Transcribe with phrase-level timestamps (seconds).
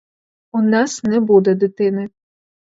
[0.51, 2.09] У нас не буде дитини.